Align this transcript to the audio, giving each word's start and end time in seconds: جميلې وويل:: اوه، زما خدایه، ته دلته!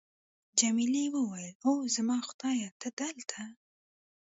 جميلې 0.59 1.05
وويل:: 1.15 1.53
اوه، 1.65 1.83
زما 1.95 2.17
خدایه، 2.27 2.69
ته 2.81 2.87
دلته! 2.99 3.41